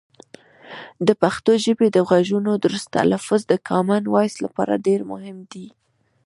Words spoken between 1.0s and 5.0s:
د پښتو ژبې د غږونو درست تلفظ د کامن وایس لپاره